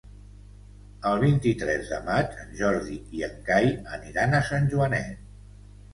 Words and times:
El 1.09 1.19
vint-i-tres 1.23 1.91
de 1.91 1.99
maig 2.09 2.33
en 2.45 2.57
Jordi 2.61 2.97
i 3.19 3.23
en 3.31 3.37
Cai 3.51 3.69
aniran 3.99 4.35
a 4.39 4.45
Sant 4.53 4.67
Joanet. 4.73 5.25